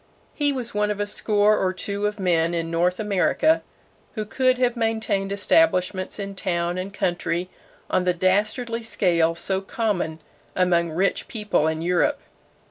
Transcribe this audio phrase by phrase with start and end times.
[0.33, 3.61] He was one of a score or two of men in North America
[4.15, 7.51] who could have maintained establishments in town and country
[7.87, 10.17] on the dastardly scale so common
[10.55, 12.19] among rich people in Europe.